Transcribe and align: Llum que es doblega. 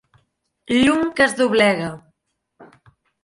Llum 0.77 1.03
que 1.19 1.27
es 1.27 1.35
doblega. 1.41 1.91